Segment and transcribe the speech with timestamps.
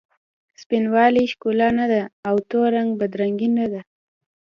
[0.61, 3.81] سپین والې ښکلا نه ده او تور رنګ بد رنګي نه ده.